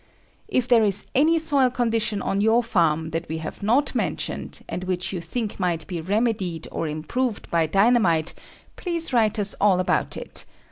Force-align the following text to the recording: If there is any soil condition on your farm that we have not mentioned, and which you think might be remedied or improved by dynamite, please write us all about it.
If 0.47 0.67
there 0.67 0.81
is 0.83 1.05
any 1.13 1.37
soil 1.37 1.69
condition 1.69 2.23
on 2.23 2.41
your 2.41 2.63
farm 2.63 3.11
that 3.11 3.29
we 3.29 3.37
have 3.37 3.61
not 3.61 3.93
mentioned, 3.93 4.61
and 4.67 4.85
which 4.85 5.13
you 5.13 5.21
think 5.21 5.59
might 5.59 5.85
be 5.85 6.01
remedied 6.01 6.67
or 6.71 6.87
improved 6.87 7.51
by 7.51 7.67
dynamite, 7.67 8.33
please 8.77 9.13
write 9.13 9.37
us 9.37 9.53
all 9.61 9.79
about 9.79 10.17
it. 10.17 10.45